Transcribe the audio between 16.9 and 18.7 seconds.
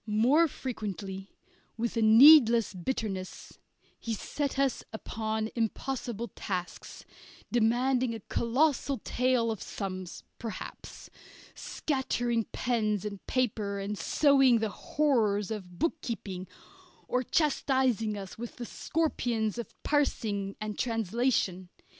or chastising us with the